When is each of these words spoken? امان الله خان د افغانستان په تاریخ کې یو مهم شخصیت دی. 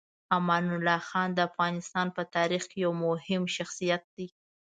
امان 0.37 0.65
الله 0.75 0.99
خان 1.09 1.29
د 1.33 1.39
افغانستان 1.49 2.07
په 2.15 2.21
تاریخ 2.35 2.63
کې 2.71 2.77
یو 2.85 2.91
مهم 3.03 3.43
شخصیت 3.55 4.03
دی. 4.15 4.27